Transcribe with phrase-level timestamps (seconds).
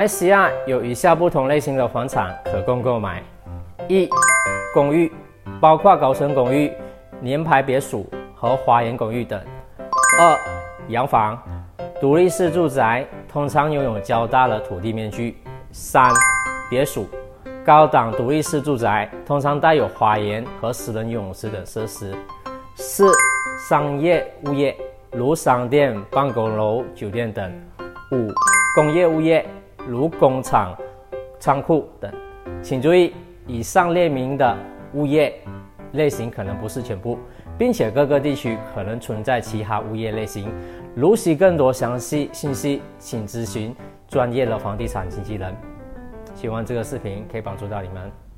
[0.00, 3.22] SCI 有以下不同类型的房产可供购买：
[3.86, 4.08] 一、
[4.72, 5.12] 公寓，
[5.60, 6.72] 包括高层公寓、
[7.20, 9.38] 联排别墅和花园公寓等；
[10.18, 10.38] 二、
[10.88, 11.38] 洋房，
[12.00, 15.34] 独立式住宅，通常拥有较大的土地面积；
[15.70, 16.10] 三、
[16.70, 17.06] 别墅，
[17.62, 22.14] 高档独立式住宅，通常带有花园和私人泳池等设施；
[22.74, 23.12] 四、
[23.68, 24.74] 商业物业，
[25.12, 27.50] 如商店、办公楼、酒店等；
[28.12, 28.32] 五、
[28.74, 29.46] 工业物业。
[29.90, 30.72] 如工厂、
[31.40, 32.12] 仓库等，
[32.62, 33.12] 请注意，
[33.48, 34.56] 以上列明的
[34.94, 35.34] 物业
[35.94, 37.18] 类型可能不是全部，
[37.58, 40.48] 并且各个地区可能存在其他物业类型。
[40.94, 43.74] 如需更多详细信息，请咨询
[44.06, 45.52] 专业的房地产经纪人。
[46.36, 48.29] 希望这个视频可以帮助到你们。